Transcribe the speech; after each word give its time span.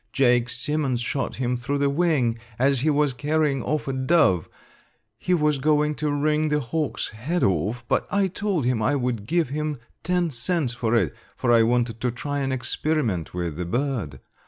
Jake 0.11 0.49
Timmons 0.49 0.99
shot 0.99 1.35
him 1.35 1.55
through 1.55 1.77
the 1.77 1.87
wing 1.91 2.39
as 2.57 2.79
he 2.79 2.89
was 2.89 3.13
carrying 3.13 3.61
off 3.61 3.87
a 3.87 3.93
dove; 3.93 4.49
he 5.19 5.35
was 5.35 5.59
going 5.59 5.93
to 6.01 6.09
wring 6.11 6.49
the 6.49 6.59
hawk's 6.59 7.09
head 7.09 7.43
off, 7.43 7.85
but 7.87 8.07
I 8.09 8.27
told 8.27 8.65
him 8.65 8.81
I 8.81 8.95
would 8.95 9.27
give 9.27 9.49
him 9.49 9.77
ten 10.01 10.31
cents 10.31 10.73
for 10.73 10.95
it, 10.95 11.13
for 11.35 11.51
I 11.51 11.61
wanted 11.61 12.01
to 12.01 12.09
try 12.09 12.39
an 12.39 12.51
experiment 12.51 13.35
with 13.35 13.57
the 13.57 13.65
bird. 13.65 14.19